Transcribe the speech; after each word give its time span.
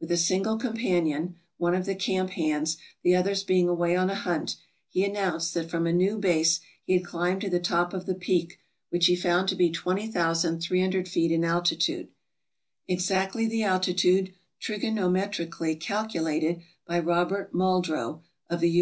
With 0.00 0.10
a 0.10 0.16
single 0.16 0.56
companion— 0.56 1.34
one 1.58 1.74
of 1.74 1.84
the 1.84 1.94
camp 1.94 2.30
hands, 2.30 2.78
the 3.02 3.14
others 3.14 3.44
being 3.44 3.68
away 3.68 3.94
on 3.94 4.08
a 4.08 4.14
hunt— 4.14 4.56
he 4.88 5.04
announced 5.04 5.52
that 5.52 5.68
from 5.68 5.86
a 5.86 5.92
new 5.92 6.16
base 6.16 6.60
he 6.86 6.94
had 6.94 7.04
climbed 7.04 7.42
to 7.42 7.50
the 7.50 7.60
top 7.60 7.92
of 7.92 8.06
the 8.06 8.14
peak, 8.14 8.58
which 8.88 9.04
he 9.04 9.14
found 9.14 9.50
to 9.50 9.54
be 9.54 9.68
20,300 9.68 11.06
feet 11.06 11.30
in 11.30 11.44
altitude, 11.44 12.08
exactly 12.88 13.44
the 13.44 13.64
altitude 13.64 14.32
trigonometrically 14.62 15.78
calculated 15.78 16.62
by 16.86 16.98
Robert 16.98 17.52
Muldrow 17.52 18.22
of 18.48 18.60
the 18.60 18.70
U. 18.70 18.74